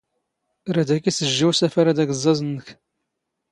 [0.73, 2.67] ⵔⴰⴷ ⴰⴽ ⵉⵙⵊⵊⵉ ⵓⵙⴰⴼⴰⵔ ⴰⴷ ⴰⴳⵥⵥⴰⵥ ⵏⵏⴽ.